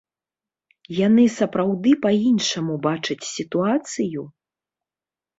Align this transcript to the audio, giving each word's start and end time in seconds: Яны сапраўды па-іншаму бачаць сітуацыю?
Яны 1.07 1.25
сапраўды 1.33 1.91
па-іншаму 2.05 2.77
бачаць 2.87 3.29
сітуацыю? 3.35 4.25